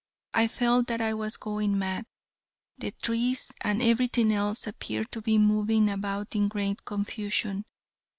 I 0.33 0.47
felt 0.47 0.87
that 0.87 0.99
I 0.99 1.13
was 1.13 1.37
going 1.37 1.77
mad. 1.77 2.05
The 2.79 2.89
trees 2.89 3.51
and 3.63 3.83
everything 3.83 4.31
else 4.33 4.65
appeared 4.65 5.11
to 5.11 5.21
be 5.21 5.37
moving 5.37 5.91
about 5.91 6.35
in 6.35 6.47
great 6.47 6.83
confusion. 6.85 7.65